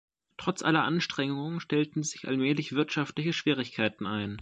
[0.37, 4.39] Trotz aller Anstrengungen stellten sich allmählich wirtschaftliche Schwierigkeiten ein.